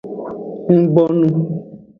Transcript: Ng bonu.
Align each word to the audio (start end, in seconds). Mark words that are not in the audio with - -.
Ng 0.73 0.81
bonu. 0.93 1.29